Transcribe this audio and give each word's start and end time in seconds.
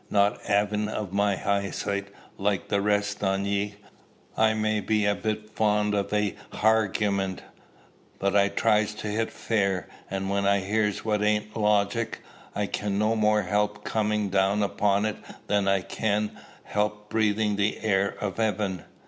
Not 0.09 0.39
avin' 0.49 0.87
of 0.87 1.13
my 1.13 1.35
heyesight 1.35 2.07
like 2.35 2.69
the 2.69 2.81
rest 2.81 3.23
on 3.23 3.45
ye, 3.45 3.75
I 4.35 4.55
may 4.55 4.79
be 4.79 5.05
a 5.05 5.13
bit 5.13 5.51
fond 5.51 5.93
of 5.93 6.11
a 6.11 6.35
harguyment; 6.53 7.43
but 8.17 8.35
I 8.35 8.47
tries 8.47 8.95
to 8.95 9.09
hit 9.09 9.31
fair, 9.31 9.87
and 10.09 10.27
when 10.27 10.47
I 10.47 10.61
hears 10.61 11.05
what 11.05 11.21
ain't 11.21 11.55
logic, 11.55 12.23
I 12.55 12.65
can 12.65 12.97
no 12.97 13.15
more 13.15 13.43
help 13.43 13.83
comin' 13.83 14.29
down 14.29 14.63
upon 14.63 15.05
it 15.05 15.17
than 15.45 15.67
I 15.67 15.81
can 15.81 16.31
help 16.63 17.11
breathin' 17.11 17.55
the 17.55 17.79
air 17.83 18.17
o' 18.23 18.31
heaven. 18.31 18.83